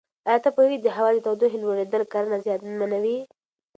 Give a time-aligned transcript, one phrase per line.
[0.27, 3.19] ایا ته پوهېږې چې د هوا د تودوخې لوړېدل کرنه زیانمنوي؟